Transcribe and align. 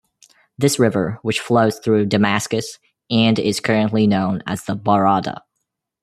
This 0.57 0.79
river 0.79 1.19
which 1.21 1.39
flows 1.39 1.77
through 1.77 2.07
Damascus 2.07 2.79
and 3.11 3.37
is 3.37 3.59
currently 3.59 4.07
known 4.07 4.41
as 4.47 4.63
the 4.63 4.75
Barada. 4.75 5.41